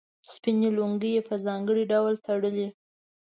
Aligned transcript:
سپینې 0.33 0.69
لونګۍ 0.77 1.11
یې 1.15 1.21
په 1.29 1.35
ځانګړي 1.45 1.83
ډول 1.91 2.13
تړلې. 2.25 2.67